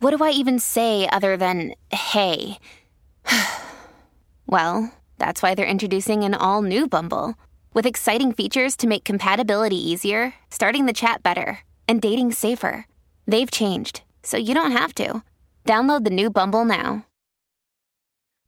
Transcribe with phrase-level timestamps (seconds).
[0.00, 2.58] what do I even say other than hey?
[4.46, 7.34] well, that's why they're introducing an all new Bumble
[7.72, 12.86] with exciting features to make compatibility easier, starting the chat better, and dating safer.
[13.26, 15.22] They've changed, so you don't have to.
[15.64, 17.04] Download the new Bumble now.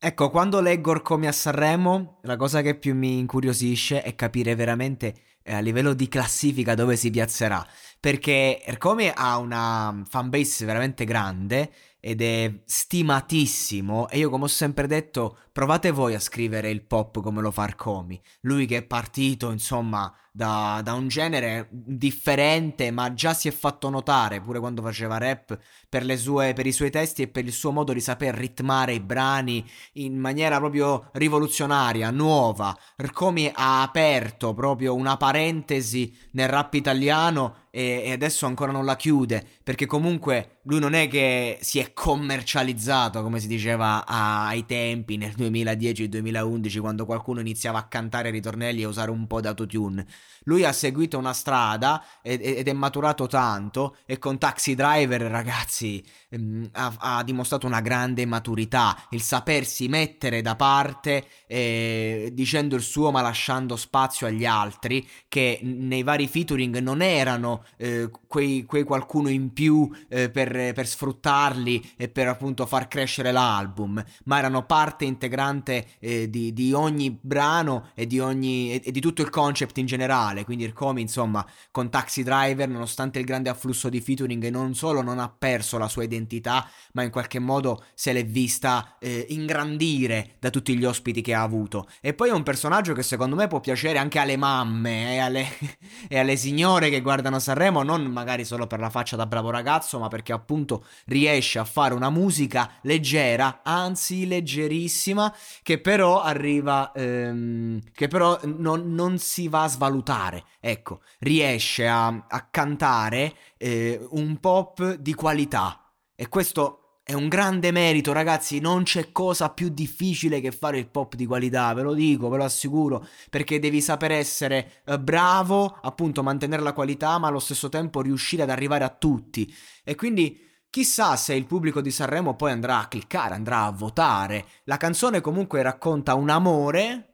[0.05, 5.15] Ecco, quando leggo Orcomi a Sanremo, la cosa che più mi incuriosisce è capire veramente
[5.43, 7.67] eh, a livello di classifica dove si piazzerà.
[8.01, 11.71] Perché Ercomi ha una fanbase veramente grande
[12.05, 17.21] ed è stimatissimo e io come ho sempre detto provate voi a scrivere il pop
[17.21, 23.13] come lo fa Arcomi lui che è partito insomma da, da, un genere differente ma
[23.15, 25.57] già si è fatto notare pure quando faceva rap
[25.89, 29.01] per, sue, per i suoi testi e per il suo modo di saper ritmare i
[29.01, 37.55] brani in maniera proprio rivoluzionaria, nuova Arcomi ha aperto proprio una parentesi nel rap italiano
[37.75, 41.95] e, e adesso ancora non la chiude perché comunque lui non è che si è
[41.95, 48.85] commercializzato come si diceva ai tempi nel 2010-2011 quando qualcuno iniziava a cantare ritornelli e
[48.85, 50.07] usare un po' d'autotune.
[50.45, 56.05] Lui ha seguito una strada ed, ed è maturato tanto e con Taxi Driver ragazzi
[56.29, 62.83] ehm, ha, ha, dimostrato una grande maturità il sapersi mettere da parte eh, dicendo il
[62.83, 68.85] suo ma lasciando spazio agli altri che nei vari featuring non erano eh, quei, quei,
[68.85, 74.65] qualcuno in più eh, per, per, sfruttarli e per appunto far crescere l'album, ma erano
[74.65, 79.31] parte integrante eh, di, di, ogni brano e di, ogni, e, e di tutto il
[79.31, 80.45] concept in generale.
[80.45, 85.19] Quindi Irkomi, insomma, con Taxi Driver, nonostante il grande afflusso di featuring, non solo non
[85.19, 90.51] ha perso la sua identità, ma in qualche modo se l'è vista eh, ingrandire da
[90.51, 91.89] tutti gli ospiti che ha avuto.
[92.01, 95.47] E poi è un personaggio che secondo me può piacere anche alle mamme e alle,
[96.09, 97.52] e alle signore che guardano Sanremo,
[97.83, 101.95] non magari solo per la faccia da bravo ragazzo, ma perché appunto riesce a fare
[101.95, 109.65] una musica leggera, anzi leggerissima, che però arriva, ehm, che però non, non, si va
[109.65, 110.45] a svalutare.
[110.61, 115.91] Ecco, riesce a, a cantare eh, un pop di qualità.
[116.15, 118.61] E questo è un grande merito, ragazzi.
[118.61, 122.37] Non c'è cosa più difficile che fare il pop di qualità, ve lo dico, ve
[122.37, 123.07] lo assicuro.
[123.29, 128.43] Perché devi saper essere eh, bravo, appunto, mantenere la qualità, ma allo stesso tempo riuscire
[128.43, 129.53] ad arrivare a tutti.
[129.85, 130.51] E quindi.
[130.73, 134.47] Chissà se il pubblico di Sanremo poi andrà a cliccare, andrà a votare.
[134.65, 137.12] La canzone comunque racconta un amore,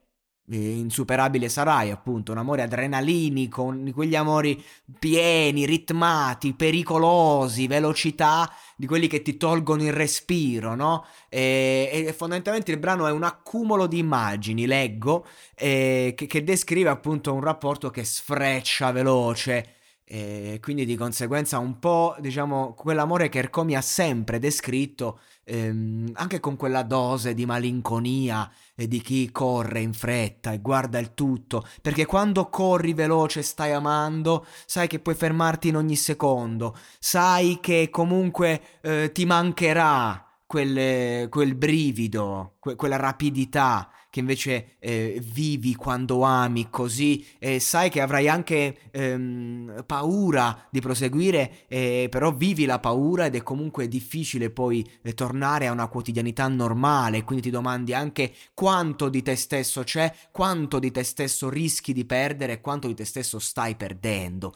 [0.55, 4.63] insuperabile sarai, appunto, un amore adrenalinico, di quegli amori
[4.97, 11.05] pieni, ritmati, pericolosi, velocità, di quelli che ti tolgono il respiro, no?
[11.29, 16.89] E, e fondamentalmente il brano è un accumulo di immagini, leggo, e, che, che descrive
[16.89, 19.78] appunto un rapporto che sfreccia veloce,
[20.11, 26.39] e quindi di conseguenza un po', diciamo, quell'amore che Ercomi ha sempre descritto, ehm, anche
[26.39, 31.63] con quella dose di malinconia e di chi corre in fretta e guarda il tutto,
[31.83, 37.89] perché quando corri veloce stai amando, sai che puoi fermarti in ogni secondo, sai che
[37.91, 46.23] comunque eh, ti mancherà quel, quel brivido, que- quella rapidità che invece eh, vivi quando
[46.23, 52.79] ami così e sai che avrai anche ehm, paura di proseguire, eh, però vivi la
[52.79, 57.93] paura ed è comunque difficile poi eh, tornare a una quotidianità normale, quindi ti domandi
[57.93, 62.95] anche quanto di te stesso c'è, quanto di te stesso rischi di perdere quanto di
[62.95, 64.55] te stesso stai perdendo.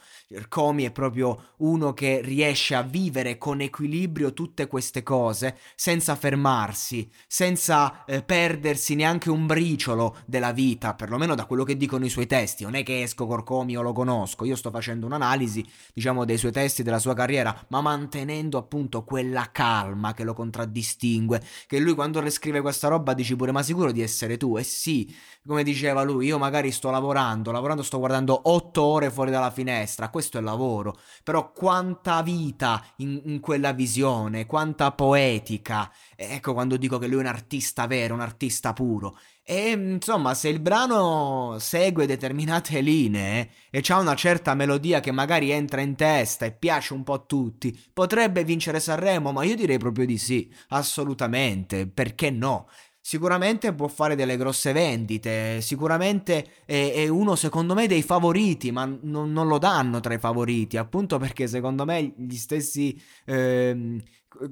[0.49, 7.07] Comi è proprio uno che riesce a vivere con equilibrio tutte queste cose senza fermarsi,
[7.27, 12.27] senza eh, perdersi neanche un briciolo della vita, perlomeno da quello che dicono i suoi
[12.27, 12.63] testi.
[12.63, 16.83] Non è che esco Corcomio lo conosco, io sto facendo un'analisi, diciamo, dei suoi testi,
[16.83, 22.31] della sua carriera, ma mantenendo appunto quella calma che lo contraddistingue, che lui quando le
[22.61, 24.57] questa roba dici pure ma sicuro di essere tu?
[24.57, 25.13] E sì,
[25.45, 30.09] come diceva lui, io magari sto lavorando, lavorando sto guardando otto ore fuori dalla finestra,
[30.09, 36.97] questo è lavoro, però quanta vita in, in quella visione, quanta poetica, ecco quando dico
[36.97, 39.17] che lui è un artista vero, un artista puro.
[39.43, 45.51] E insomma, se il brano segue determinate linee e c'ha una certa melodia che magari
[45.51, 49.77] entra in testa e piace un po' a tutti, potrebbe vincere Sanremo, ma io direi
[49.77, 52.67] proprio di sì, assolutamente, perché no?
[53.05, 58.85] Sicuramente può fare delle grosse vendite, sicuramente è, è uno secondo me dei favoriti, ma
[58.85, 64.01] non, non, lo danno tra i favoriti, appunto perché secondo me gli stessi eh,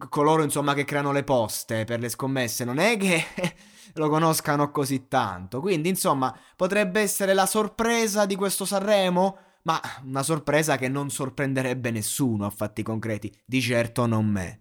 [0.09, 3.23] coloro insomma che creano le poste per le scommesse non è che
[3.95, 10.23] lo conoscano così tanto, quindi insomma potrebbe essere la sorpresa di questo Sanremo, ma una
[10.23, 14.60] sorpresa che non sorprenderebbe nessuno a fatti concreti, di certo non me.